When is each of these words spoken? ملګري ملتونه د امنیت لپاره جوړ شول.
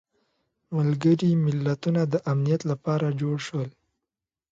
ملګري 0.77 1.31
ملتونه 1.45 2.01
د 2.13 2.15
امنیت 2.31 2.61
لپاره 2.71 3.07
جوړ 3.21 3.35
شول. 3.47 3.69